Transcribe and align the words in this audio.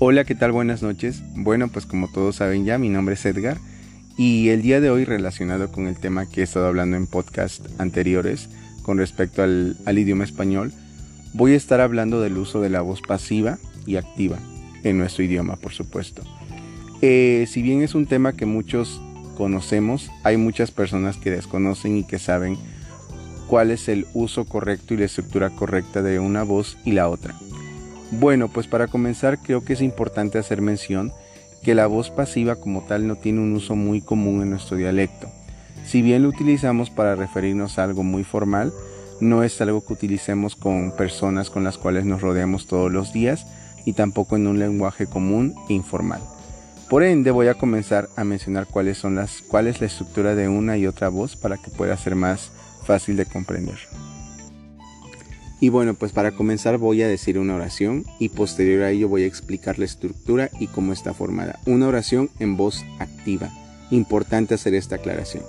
Hola, 0.00 0.22
¿qué 0.22 0.36
tal? 0.36 0.52
Buenas 0.52 0.80
noches. 0.80 1.24
Bueno, 1.34 1.66
pues 1.66 1.84
como 1.84 2.06
todos 2.06 2.36
saben 2.36 2.64
ya, 2.64 2.78
mi 2.78 2.88
nombre 2.88 3.14
es 3.14 3.26
Edgar 3.26 3.58
y 4.16 4.50
el 4.50 4.62
día 4.62 4.80
de 4.80 4.90
hoy 4.90 5.04
relacionado 5.04 5.72
con 5.72 5.88
el 5.88 5.98
tema 5.98 6.26
que 6.26 6.40
he 6.40 6.44
estado 6.44 6.68
hablando 6.68 6.96
en 6.96 7.08
podcast 7.08 7.66
anteriores 7.80 8.48
con 8.82 8.98
respecto 8.98 9.42
al, 9.42 9.76
idioma 9.86 10.22
español, 10.22 10.72
voy 11.32 11.54
a 11.54 11.56
estar 11.56 11.80
hablando 11.80 12.20
del 12.20 12.38
uso 12.38 12.60
de 12.60 12.70
la 12.70 12.80
voz 12.80 13.02
pasiva 13.02 13.58
y 13.86 13.96
activa 13.96 14.38
en 14.84 14.98
nuestro 14.98 15.24
idioma, 15.24 15.56
por 15.56 15.72
supuesto. 15.72 16.22
Eh, 17.02 17.46
si 17.48 17.60
bien 17.60 17.82
es 17.82 17.96
un 17.96 18.06
tema 18.06 18.34
que 18.34 18.46
muchos 18.46 19.02
conocemos, 19.36 20.12
hay 20.22 20.36
muchas 20.36 20.70
personas 20.70 21.16
que 21.16 21.32
desconocen 21.32 21.96
y 21.96 22.04
que 22.04 22.20
saben 22.20 22.56
cuál 23.48 23.72
es 23.72 23.88
el 23.88 24.06
uso 24.14 24.44
correcto 24.44 24.94
y 24.94 24.98
la 24.98 25.06
estructura 25.06 25.50
correcta 25.50 26.02
de 26.02 26.20
una 26.20 26.44
voz 26.44 26.78
y 26.84 26.92
la 26.92 27.08
otra. 27.08 27.34
Bueno, 28.10 28.48
pues 28.48 28.66
para 28.66 28.86
comenzar 28.86 29.38
creo 29.38 29.64
que 29.64 29.74
es 29.74 29.82
importante 29.82 30.38
hacer 30.38 30.62
mención 30.62 31.12
que 31.62 31.74
la 31.74 31.86
voz 31.86 32.10
pasiva 32.10 32.56
como 32.56 32.82
tal 32.82 33.06
no 33.06 33.16
tiene 33.16 33.40
un 33.40 33.52
uso 33.52 33.76
muy 33.76 34.00
común 34.00 34.42
en 34.42 34.50
nuestro 34.50 34.76
dialecto. 34.76 35.28
Si 35.84 36.02
bien 36.02 36.22
lo 36.22 36.28
utilizamos 36.28 36.90
para 36.90 37.16
referirnos 37.16 37.78
a 37.78 37.84
algo 37.84 38.02
muy 38.02 38.24
formal, 38.24 38.72
no 39.20 39.42
es 39.42 39.60
algo 39.60 39.84
que 39.84 39.92
utilicemos 39.92 40.56
con 40.56 40.92
personas 40.92 41.50
con 41.50 41.64
las 41.64 41.76
cuales 41.76 42.04
nos 42.04 42.22
rodeamos 42.22 42.66
todos 42.66 42.90
los 42.90 43.12
días 43.12 43.46
y 43.84 43.92
tampoco 43.92 44.36
en 44.36 44.46
un 44.46 44.58
lenguaje 44.58 45.06
común 45.06 45.54
e 45.68 45.74
informal. 45.74 46.20
Por 46.88 47.02
ende 47.02 47.30
voy 47.30 47.48
a 47.48 47.54
comenzar 47.54 48.08
a 48.16 48.24
mencionar 48.24 48.66
cuáles 48.66 48.96
son 48.96 49.16
las 49.16 49.42
cuál 49.42 49.66
es 49.66 49.80
la 49.80 49.86
estructura 49.86 50.34
de 50.34 50.48
una 50.48 50.78
y 50.78 50.86
otra 50.86 51.10
voz 51.10 51.36
para 51.36 51.58
que 51.58 51.70
pueda 51.70 51.96
ser 51.96 52.14
más 52.14 52.50
fácil 52.84 53.16
de 53.16 53.26
comprender. 53.26 53.78
Y 55.60 55.70
bueno, 55.70 55.94
pues 55.94 56.12
para 56.12 56.32
comenzar 56.32 56.78
voy 56.78 57.02
a 57.02 57.08
decir 57.08 57.38
una 57.38 57.56
oración 57.56 58.04
y 58.20 58.28
posterior 58.28 58.84
a 58.84 58.90
ello 58.90 59.08
voy 59.08 59.24
a 59.24 59.26
explicar 59.26 59.78
la 59.78 59.86
estructura 59.86 60.50
y 60.60 60.68
cómo 60.68 60.92
está 60.92 61.14
formada. 61.14 61.58
Una 61.66 61.88
oración 61.88 62.30
en 62.38 62.56
voz 62.56 62.84
activa. 63.00 63.50
Importante 63.90 64.54
hacer 64.54 64.74
esta 64.74 64.96
aclaración. 64.96 65.42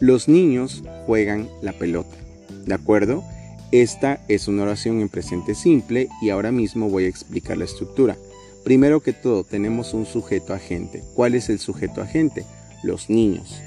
Los 0.00 0.28
niños 0.28 0.82
juegan 1.06 1.48
la 1.60 1.72
pelota. 1.72 2.16
¿De 2.64 2.74
acuerdo? 2.74 3.22
Esta 3.70 4.24
es 4.28 4.48
una 4.48 4.62
oración 4.62 5.00
en 5.00 5.10
presente 5.10 5.54
simple 5.54 6.08
y 6.22 6.30
ahora 6.30 6.52
mismo 6.52 6.88
voy 6.88 7.04
a 7.04 7.08
explicar 7.08 7.58
la 7.58 7.64
estructura. 7.64 8.16
Primero 8.64 9.00
que 9.00 9.12
todo 9.12 9.44
tenemos 9.44 9.92
un 9.92 10.06
sujeto 10.06 10.54
agente. 10.54 11.02
¿Cuál 11.14 11.34
es 11.34 11.50
el 11.50 11.58
sujeto 11.58 12.00
agente? 12.00 12.46
Los 12.82 13.10
niños. 13.10 13.60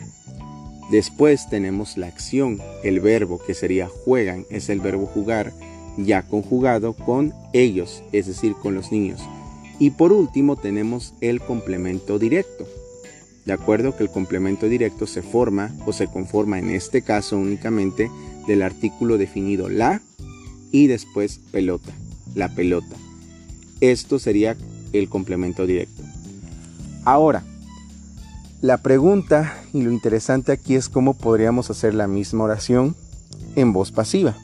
Después 0.91 1.47
tenemos 1.49 1.95
la 1.95 2.07
acción, 2.07 2.59
el 2.83 2.99
verbo 2.99 3.39
que 3.39 3.53
sería 3.53 3.87
juegan, 3.87 4.45
es 4.49 4.67
el 4.67 4.81
verbo 4.81 5.05
jugar, 5.05 5.53
ya 5.97 6.23
conjugado 6.23 6.91
con 6.91 7.33
ellos, 7.53 8.03
es 8.11 8.27
decir, 8.27 8.55
con 8.61 8.75
los 8.75 8.91
niños. 8.91 9.21
Y 9.79 9.91
por 9.91 10.11
último 10.11 10.57
tenemos 10.57 11.13
el 11.21 11.39
complemento 11.39 12.19
directo. 12.19 12.67
De 13.45 13.53
acuerdo 13.53 13.95
que 13.95 14.03
el 14.03 14.09
complemento 14.09 14.67
directo 14.67 15.07
se 15.07 15.21
forma 15.21 15.73
o 15.85 15.93
se 15.93 16.07
conforma 16.07 16.59
en 16.59 16.69
este 16.69 17.01
caso 17.01 17.37
únicamente 17.37 18.11
del 18.45 18.61
artículo 18.61 19.17
definido 19.17 19.69
la 19.69 20.01
y 20.73 20.87
después 20.87 21.39
pelota, 21.51 21.93
la 22.35 22.53
pelota. 22.53 22.97
Esto 23.79 24.19
sería 24.19 24.57
el 24.91 25.07
complemento 25.07 25.65
directo. 25.65 26.03
Ahora, 27.05 27.43
la 28.61 28.77
pregunta 28.77 29.55
y 29.73 29.81
lo 29.81 29.91
interesante 29.91 30.51
aquí 30.51 30.75
es 30.75 30.87
cómo 30.87 31.15
podríamos 31.15 31.69
hacer 31.71 31.95
la 31.95 32.07
misma 32.07 32.43
oración 32.43 32.95
en 33.55 33.73
voz 33.73 33.91
pasiva. 33.91 34.35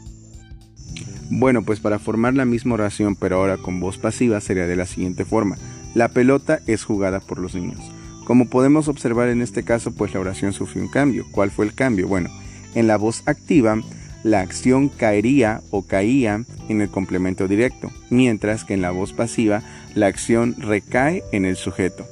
Bueno, 1.29 1.63
pues 1.63 1.79
para 1.79 1.99
formar 1.99 2.33
la 2.33 2.45
misma 2.45 2.73
oración 2.73 3.15
pero 3.15 3.37
ahora 3.37 3.57
con 3.57 3.79
voz 3.79 3.97
pasiva 3.97 4.41
sería 4.41 4.65
de 4.65 4.75
la 4.75 4.87
siguiente 4.87 5.23
forma. 5.23 5.57
La 5.93 6.09
pelota 6.09 6.59
es 6.65 6.83
jugada 6.83 7.19
por 7.19 7.39
los 7.39 7.53
niños. 7.53 7.79
Como 8.25 8.49
podemos 8.49 8.87
observar 8.87 9.29
en 9.29 9.41
este 9.41 9.63
caso, 9.63 9.91
pues 9.91 10.13
la 10.13 10.19
oración 10.19 10.51
sufrió 10.51 10.83
un 10.83 10.89
cambio. 10.89 11.25
¿Cuál 11.31 11.51
fue 11.51 11.65
el 11.65 11.73
cambio? 11.73 12.07
Bueno, 12.07 12.29
en 12.75 12.87
la 12.87 12.97
voz 12.97 13.23
activa, 13.25 13.79
la 14.23 14.41
acción 14.41 14.89
caería 14.89 15.61
o 15.69 15.83
caía 15.83 16.43
en 16.67 16.81
el 16.81 16.89
complemento 16.89 17.47
directo, 17.47 17.89
mientras 18.09 18.65
que 18.65 18.73
en 18.73 18.81
la 18.81 18.91
voz 18.91 19.13
pasiva, 19.13 19.61
la 19.95 20.07
acción 20.07 20.55
recae 20.57 21.23
en 21.31 21.45
el 21.45 21.55
sujeto. 21.55 22.05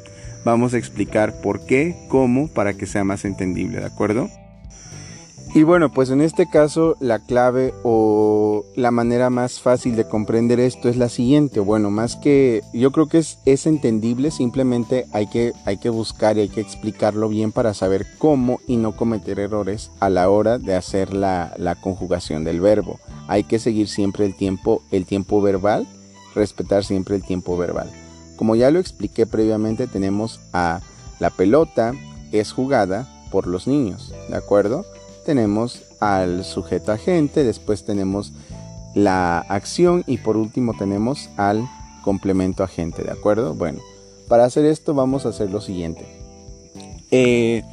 Vamos 0.45 0.75
a 0.75 0.77
explicar 0.77 1.41
por 1.41 1.65
qué, 1.65 1.95
cómo, 2.07 2.47
para 2.47 2.75
que 2.75 2.85
sea 2.85 3.03
más 3.03 3.25
entendible, 3.25 3.79
¿de 3.79 3.85
acuerdo? 3.87 4.29
Y 5.55 5.63
bueno, 5.63 5.91
pues 5.91 6.11
en 6.11 6.21
este 6.21 6.47
caso 6.47 6.97
la 6.99 7.17
clave 7.17 7.73
o 7.83 8.63
la 8.75 8.91
manera 8.91 9.29
más 9.31 9.59
fácil 9.59 9.95
de 9.95 10.07
comprender 10.07 10.59
esto 10.59 10.87
es 10.87 10.97
la 10.97 11.09
siguiente. 11.09 11.61
Bueno, 11.61 11.89
más 11.89 12.15
que 12.15 12.61
yo 12.73 12.91
creo 12.91 13.07
que 13.07 13.19
es, 13.19 13.65
entendible, 13.65 14.29
simplemente 14.29 15.05
hay 15.13 15.27
que, 15.27 15.53
hay 15.65 15.77
que 15.77 15.89
buscar 15.89 16.37
y 16.37 16.41
hay 16.41 16.49
que 16.49 16.61
explicarlo 16.61 17.27
bien 17.29 17.51
para 17.51 17.73
saber 17.73 18.05
cómo 18.19 18.59
y 18.67 18.77
no 18.77 18.95
cometer 18.95 19.39
errores 19.39 19.89
a 19.99 20.09
la 20.09 20.29
hora 20.29 20.59
de 20.59 20.75
hacer 20.75 21.13
la, 21.13 21.55
la 21.57 21.75
conjugación 21.75 22.43
del 22.43 22.59
verbo. 22.59 22.99
Hay 23.27 23.45
que 23.45 23.57
seguir 23.57 23.87
siempre 23.87 24.25
el 24.25 24.35
tiempo, 24.35 24.83
el 24.91 25.05
tiempo 25.05 25.41
verbal, 25.41 25.87
respetar 26.35 26.83
siempre 26.83 27.15
el 27.15 27.23
tiempo 27.23 27.57
verbal. 27.57 27.89
Como 28.35 28.55
ya 28.55 28.71
lo 28.71 28.79
expliqué 28.79 29.25
previamente, 29.25 29.87
tenemos 29.87 30.39
a 30.53 30.81
la 31.19 31.29
pelota 31.29 31.93
es 32.31 32.51
jugada 32.51 33.07
por 33.31 33.47
los 33.47 33.67
niños, 33.67 34.13
¿de 34.29 34.35
acuerdo? 34.35 34.85
Tenemos 35.25 35.83
al 35.99 36.43
sujeto 36.43 36.91
agente, 36.91 37.43
después 37.43 37.85
tenemos 37.85 38.33
la 38.93 39.39
acción 39.39 40.03
y 40.07 40.17
por 40.17 40.37
último 40.37 40.73
tenemos 40.77 41.29
al 41.37 41.67
complemento 42.03 42.63
agente, 42.63 43.03
¿de 43.03 43.11
acuerdo? 43.11 43.53
Bueno, 43.53 43.81
para 44.27 44.45
hacer 44.45 44.65
esto 44.65 44.93
vamos 44.93 45.25
a 45.25 45.29
hacer 45.29 45.49
lo 45.49 45.61
siguiente. 45.61 46.05
Eh, 47.11 47.63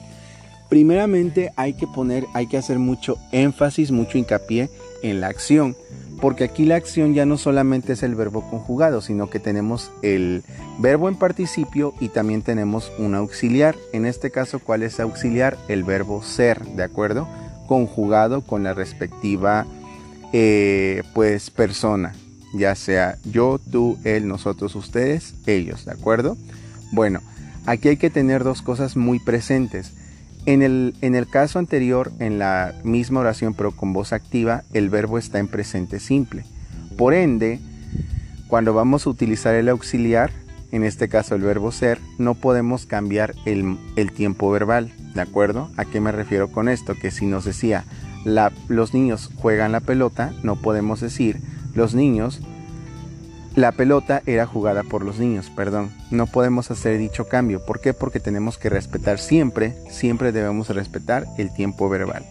primeramente 0.69 1.53
hay 1.56 1.75
que 1.75 1.87
poner, 1.87 2.27
hay 2.34 2.47
que 2.47 2.56
hacer 2.59 2.78
mucho 2.78 3.19
énfasis, 3.33 3.91
mucho 3.91 4.19
hincapié 4.19 4.71
en 5.03 5.21
la 5.21 5.28
acción 5.28 5.77
porque 6.22 6.44
aquí 6.44 6.65
la 6.65 6.77
acción 6.77 7.15
ya 7.15 7.27
no 7.27 7.37
solamente 7.37 7.94
es 7.94 8.05
el 8.05 8.15
verbo 8.15 8.49
conjugado, 8.49 9.00
sino 9.00 9.28
que 9.28 9.41
tenemos 9.41 9.91
el 10.03 10.44
verbo 10.78 11.09
en 11.09 11.16
participio 11.16 11.94
y 11.99 12.10
también 12.10 12.43
tenemos 12.43 12.93
un 12.97 13.16
auxiliar. 13.16 13.75
En 13.93 14.06
este 14.06 14.31
caso, 14.31 14.60
¿cuál 14.60 14.84
es 14.84 15.00
auxiliar? 15.00 15.59
El 15.66 15.83
verbo 15.83 16.22
ser, 16.22 16.65
¿de 16.65 16.84
acuerdo? 16.84 17.27
Conjugado 17.66 18.43
con 18.43 18.62
la 18.62 18.72
respectiva 18.72 19.66
eh, 20.33 21.03
pues 21.12 21.50
persona, 21.50 22.15
ya 22.54 22.77
sea 22.77 23.19
yo, 23.25 23.59
tú, 23.59 23.99
él, 24.04 24.28
nosotros, 24.28 24.77
ustedes, 24.77 25.34
ellos, 25.49 25.87
¿de 25.87 25.91
acuerdo? 25.91 26.37
Bueno, 26.93 27.21
aquí 27.66 27.89
hay 27.89 27.97
que 27.97 28.10
tener 28.10 28.44
dos 28.44 28.62
cosas 28.62 28.97
muy 28.97 29.19
presentes. 29.19 29.93
En 30.44 30.62
el, 30.62 30.94
en 31.03 31.14
el 31.14 31.28
caso 31.28 31.58
anterior, 31.58 32.12
en 32.19 32.38
la 32.38 32.75
misma 32.82 33.20
oración 33.20 33.54
pero 33.54 33.72
con 33.72 33.92
voz 33.92 34.12
activa, 34.12 34.64
el 34.72 34.91
verbo 34.91 35.19
está 35.19 35.38
en 35.38 35.48
presente 35.48 36.00
simple. 36.00 36.44
Por 36.97 37.14
ende, 37.14 37.60
cuando 38.48 38.75
vamos 38.75 39.06
a 39.06 39.10
utilizar 39.10 39.54
el 39.54 39.69
auxiliar, 39.69 40.30
en 40.72 40.84
este 40.84 41.08
caso 41.08 41.34
el 41.34 41.42
verbo 41.42 41.70
ser, 41.70 42.00
no 42.19 42.34
podemos 42.34 42.86
cambiar 42.86 43.34
el, 43.44 43.78
tiempo 44.12 44.50
verbal, 44.50 44.92
¿de 45.14 45.20
acuerdo? 45.20 45.70
¿A 45.76 45.84
qué 45.84 46.00
me 46.00 46.12
refiero 46.12 46.50
con 46.50 46.69
esto? 46.69 46.94
Que 46.94 47.10
si 47.10 47.26
nos 47.26 47.44
decía 47.44 47.84
los 48.69 48.94
niños 48.94 49.30
juegan 49.36 49.72
la 49.72 49.80
pelota, 49.80 50.32
no 50.42 50.56
podemos 50.56 51.00
decir 51.00 51.41
los 51.74 51.94
niños 51.94 52.41
la 53.55 53.73
pelota 53.73 54.23
era 54.27 54.47
jugada 54.47 54.83
por 54.83 55.05
los 55.05 55.19
niños, 55.19 55.51
perdón. 55.51 55.91
No 56.11 56.27
podemos 56.27 56.71
hacer 56.71 56.99
dicho 56.99 57.29
cambio. 57.29 57.65
¿Por 57.65 57.81
qué? 57.81 57.93
Porque 57.93 58.21
tenemos 58.21 58.57
que 58.57 58.71
respetar 58.71 59.19
siempre, 59.19 59.75
siempre 59.91 60.33
debemos 60.33 60.69
respetar 60.69 61.27
el 61.37 61.53
tiempo 61.53 61.89
verbal. 61.89 62.25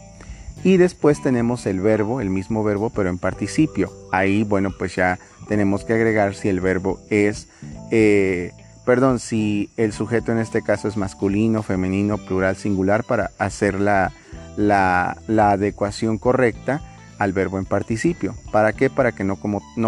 Y 0.64 0.78
después 0.78 1.22
tenemos 1.22 1.66
el 1.66 1.80
verbo, 1.80 2.22
el 2.22 2.30
mismo 2.30 2.64
verbo, 2.64 2.90
pero 2.90 3.10
en 3.10 3.18
participio. 3.18 3.92
Ahí, 4.12 4.44
bueno, 4.44 4.72
pues 4.78 4.96
ya 4.96 5.20
tenemos 5.48 5.84
que 5.84 5.94
agregar 5.94 6.36
si 6.36 6.50
el 6.50 6.60
verbo 6.60 7.00
es, 7.10 7.48
eh, 7.92 8.52
perdón, 8.86 9.20
si 9.20 9.70
el 9.78 9.94
sujeto 9.94 10.32
en 10.32 10.38
este 10.40 10.62
caso 10.62 10.88
es 10.88 10.98
masculino, 10.98 11.64
femenino, 11.64 12.18
plural, 12.18 12.56
singular, 12.56 13.04
para 13.04 13.32
hacer 13.38 13.80
la, 13.80 14.12
la, 14.56 15.18
la 15.28 15.52
adecuación 15.52 16.18
correcta 16.18 16.82
al 17.22 17.34
verbo 17.34 17.60
en 17.60 17.66
participio. 17.66 18.34
¿Para 18.52 18.74
qué? 18.74 18.90
Para 18.90 19.12
que 19.12 19.24
no, 19.24 19.38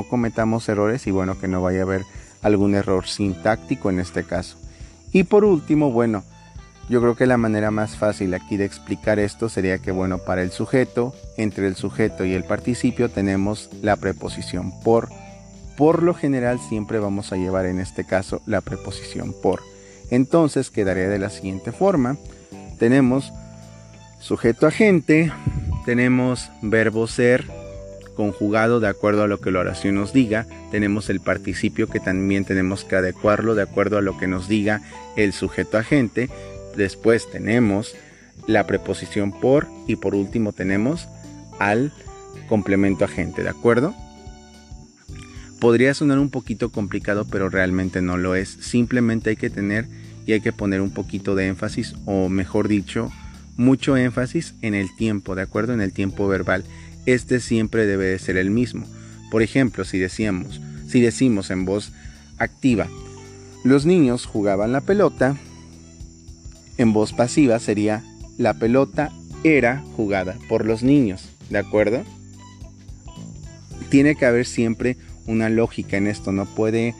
cometamos 0.07 0.69
errores 0.69 1.07
y 1.07 1.11
bueno, 1.11 1.39
que 1.39 1.47
no 1.47 1.63
vaya 1.63 1.79
a 1.79 1.83
haber 1.83 2.03
algún 2.43 2.75
error 2.75 3.07
sintáctico 3.07 3.89
en 3.89 3.99
este 3.99 4.23
caso. 4.23 4.57
Y 5.11 5.23
por 5.23 5.43
último, 5.43 5.91
bueno, 5.91 6.23
yo 6.89 7.01
creo 7.01 7.15
que 7.15 7.25
la 7.25 7.37
manera 7.37 7.71
más 7.71 7.95
fácil 7.97 8.35
aquí 8.35 8.55
de 8.55 8.65
explicar 8.65 9.17
esto 9.17 9.49
sería 9.49 9.79
que, 9.79 9.91
bueno, 9.91 10.19
para 10.19 10.43
el 10.43 10.51
sujeto, 10.51 11.15
entre 11.35 11.65
el 11.65 11.75
sujeto 11.75 12.23
y 12.23 12.33
el 12.33 12.43
participio 12.43 13.09
tenemos 13.09 13.71
la 13.81 13.95
preposición 13.95 14.71
por. 14.81 15.09
Por 15.75 16.03
lo 16.03 16.13
general 16.13 16.59
siempre 16.59 16.99
vamos 16.99 17.33
a 17.33 17.37
llevar 17.37 17.65
en 17.65 17.79
este 17.79 18.05
caso 18.05 18.43
la 18.45 18.61
preposición 18.61 19.33
por. 19.41 19.61
Entonces 20.11 20.69
quedaría 20.69 21.09
de 21.09 21.17
la 21.17 21.31
siguiente 21.31 21.71
forma. 21.71 22.15
Tenemos 22.77 23.33
sujeto 24.19 24.67
agente, 24.67 25.31
tenemos 25.85 26.49
verbo 26.61 27.07
ser 27.07 27.45
conjugado 28.15 28.79
de 28.79 28.87
acuerdo 28.87 29.23
a 29.23 29.27
lo 29.27 29.39
que 29.39 29.51
la 29.51 29.59
oración 29.59 29.95
nos 29.95 30.13
diga. 30.13 30.45
Tenemos 30.71 31.09
el 31.09 31.19
participio 31.19 31.87
que 31.87 31.99
también 31.99 32.45
tenemos 32.45 32.83
que 32.83 32.95
adecuarlo 32.95 33.55
de 33.55 33.63
acuerdo 33.63 33.97
a 33.97 34.01
lo 34.01 34.17
que 34.17 34.27
nos 34.27 34.47
diga 34.47 34.81
el 35.17 35.33
sujeto 35.33 35.77
agente. 35.77 36.29
Después 36.75 37.29
tenemos 37.29 37.95
la 38.47 38.65
preposición 38.65 39.31
por 39.31 39.67
y 39.87 39.95
por 39.95 40.15
último 40.15 40.53
tenemos 40.53 41.07
al 41.59 41.91
complemento 42.47 43.05
agente, 43.05 43.43
¿de 43.43 43.49
acuerdo? 43.49 43.93
Podría 45.59 45.93
sonar 45.93 46.19
un 46.19 46.29
poquito 46.29 46.71
complicado, 46.71 47.25
pero 47.25 47.49
realmente 47.49 48.01
no 48.01 48.17
lo 48.17 48.35
es. 48.35 48.49
Simplemente 48.49 49.29
hay 49.29 49.35
que 49.37 49.49
tener 49.49 49.87
y 50.25 50.33
hay 50.33 50.41
que 50.41 50.51
poner 50.51 50.81
un 50.81 50.91
poquito 50.91 51.35
de 51.35 51.47
énfasis, 51.47 51.95
o 52.05 52.27
mejor 52.27 52.67
dicho, 52.67 53.11
mucho 53.57 53.97
énfasis 53.97 54.55
en 54.61 54.73
el 54.73 54.93
tiempo, 54.95 55.35
¿de 55.35 55.43
acuerdo? 55.43 55.73
En 55.73 55.81
el 55.81 55.93
tiempo 55.93 56.27
verbal. 56.27 56.63
Este 57.05 57.39
siempre 57.39 57.85
debe 57.85 58.05
de 58.05 58.19
ser 58.19 58.37
el 58.37 58.49
mismo. 58.49 58.85
Por 59.31 59.41
ejemplo, 59.41 59.85
si 59.85 59.97
decíamos, 59.97 60.61
si 60.87 61.01
decimos 61.01 61.51
en 61.51 61.65
voz 61.65 61.91
activa, 62.37 62.87
los 63.63 63.85
niños 63.85 64.25
jugaban 64.25 64.71
la 64.71 64.81
pelota, 64.81 65.37
en 66.77 66.93
voz 66.93 67.13
pasiva 67.13 67.59
sería 67.59 68.03
la 68.37 68.53
pelota 68.53 69.11
era 69.43 69.83
jugada 69.95 70.37
por 70.49 70.65
los 70.65 70.83
niños, 70.83 71.29
¿de 71.49 71.59
acuerdo? 71.59 72.03
Tiene 73.89 74.15
que 74.15 74.25
haber 74.25 74.45
siempre 74.45 74.97
una 75.27 75.49
lógica 75.49 75.97
en 75.97 76.07
esto, 76.07 76.31
no 76.31 76.45
puede 76.45 76.95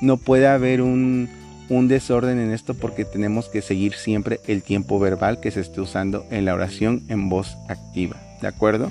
no 0.00 0.16
puede 0.16 0.46
haber 0.46 0.80
un 0.80 1.28
un 1.70 1.88
desorden 1.88 2.38
en 2.38 2.52
esto 2.52 2.74
porque 2.74 3.04
tenemos 3.06 3.48
que 3.48 3.62
seguir 3.62 3.94
siempre 3.94 4.40
el 4.46 4.62
tiempo 4.62 4.98
verbal 4.98 5.40
que 5.40 5.52
se 5.52 5.60
esté 5.60 5.80
usando 5.80 6.26
en 6.30 6.44
la 6.44 6.52
oración 6.52 7.04
en 7.08 7.30
voz 7.30 7.56
activa. 7.68 8.20
¿De 8.42 8.48
acuerdo? 8.48 8.90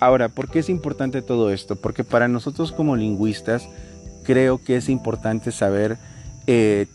Ahora, 0.00 0.28
¿por 0.28 0.50
qué 0.50 0.58
es 0.58 0.68
importante 0.68 1.22
todo 1.22 1.52
esto? 1.52 1.76
Porque 1.76 2.04
para 2.04 2.28
nosotros 2.28 2.72
como 2.72 2.96
lingüistas 2.96 3.68
creo 4.24 4.62
que 4.62 4.76
es 4.76 4.88
importante 4.88 5.52
saber 5.52 5.96
eh, 6.46 6.86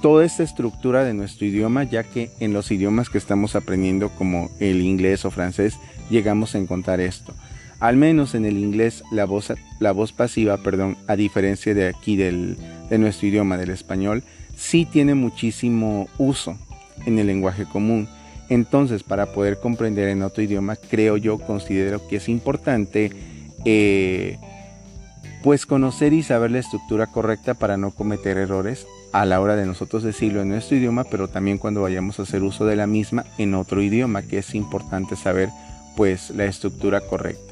toda 0.00 0.24
esta 0.24 0.44
estructura 0.44 1.04
de 1.04 1.12
nuestro 1.12 1.46
idioma, 1.46 1.82
ya 1.82 2.04
que 2.04 2.30
en 2.38 2.52
los 2.52 2.70
idiomas 2.70 3.10
que 3.10 3.18
estamos 3.18 3.56
aprendiendo 3.56 4.10
como 4.10 4.50
el 4.60 4.80
inglés 4.80 5.24
o 5.24 5.30
francés 5.32 5.74
llegamos 6.08 6.54
a 6.54 6.58
encontrar 6.58 7.00
esto. 7.00 7.34
Al 7.78 7.96
menos 7.96 8.34
en 8.34 8.44
el 8.44 8.58
inglés 8.58 9.02
la 9.10 9.24
voz, 9.24 9.52
la 9.80 9.92
voz 9.92 10.12
pasiva, 10.12 10.56
perdón, 10.58 10.96
a 11.08 11.16
diferencia 11.16 11.74
de 11.74 11.88
aquí 11.88 12.16
del, 12.16 12.56
de 12.88 12.98
nuestro 12.98 13.28
idioma, 13.28 13.56
del 13.56 13.70
español, 13.70 14.22
sí 14.56 14.84
tiene 14.84 15.14
muchísimo 15.14 16.08
uso 16.18 16.56
en 17.04 17.18
el 17.18 17.26
lenguaje 17.26 17.64
común. 17.64 18.08
Entonces, 18.48 19.02
para 19.02 19.26
poder 19.26 19.58
comprender 19.58 20.08
en 20.08 20.22
otro 20.22 20.42
idioma, 20.42 20.76
creo 20.76 21.16
yo, 21.16 21.38
considero 21.38 22.06
que 22.06 22.16
es 22.16 22.28
importante 22.28 23.10
eh, 23.64 24.38
pues 25.42 25.66
conocer 25.66 26.12
y 26.12 26.22
saber 26.22 26.50
la 26.50 26.58
estructura 26.58 27.06
correcta 27.06 27.54
para 27.54 27.76
no 27.76 27.90
cometer 27.90 28.36
errores 28.36 28.86
a 29.12 29.24
la 29.24 29.40
hora 29.40 29.56
de 29.56 29.66
nosotros 29.66 30.02
decirlo 30.02 30.42
en 30.42 30.50
nuestro 30.50 30.76
idioma, 30.76 31.04
pero 31.04 31.28
también 31.28 31.58
cuando 31.58 31.82
vayamos 31.82 32.18
a 32.18 32.22
hacer 32.22 32.42
uso 32.42 32.66
de 32.66 32.76
la 32.76 32.86
misma 32.86 33.24
en 33.38 33.54
otro 33.54 33.82
idioma, 33.82 34.22
que 34.22 34.38
es 34.38 34.54
importante 34.54 35.16
saber 35.16 35.48
pues 35.96 36.30
la 36.30 36.44
estructura 36.44 37.00
correcta. 37.00 37.45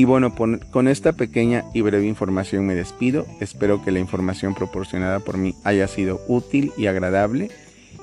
Y 0.00 0.04
bueno, 0.04 0.34
con 0.34 0.88
esta 0.88 1.12
pequeña 1.12 1.66
y 1.74 1.82
breve 1.82 2.06
información 2.06 2.64
me 2.64 2.74
despido. 2.74 3.26
Espero 3.38 3.84
que 3.84 3.90
la 3.90 3.98
información 3.98 4.54
proporcionada 4.54 5.20
por 5.20 5.36
mí 5.36 5.54
haya 5.62 5.86
sido 5.88 6.22
útil 6.26 6.72
y 6.78 6.86
agradable. 6.86 7.50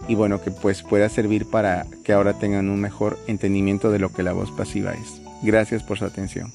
Y 0.08 0.14
bueno, 0.14 0.40
que 0.40 0.52
pues 0.52 0.84
pueda 0.84 1.10
servir 1.10 1.48
para 1.48 1.88
que 2.04 2.14
ahora 2.14 2.38
tengan 2.38 2.70
un 2.70 2.80
mejor 2.80 3.18
entendimiento 3.26 3.90
de 3.90 3.98
lo 3.98 4.14
que 4.14 4.22
la 4.22 4.34
voz 4.34 4.52
pasiva 4.52 4.94
es. 4.94 5.20
Gracias 5.42 5.82
por 5.82 5.98
su 5.98 6.06
atención. 6.06 6.54